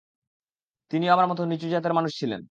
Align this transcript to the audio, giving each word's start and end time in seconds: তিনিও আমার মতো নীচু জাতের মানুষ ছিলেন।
তিনিও 0.91 1.13
আমার 1.13 1.27
মতো 1.27 1.41
নীচু 1.45 1.67
জাতের 1.69 1.93
মানুষ 1.93 2.11
ছিলেন। 2.19 2.39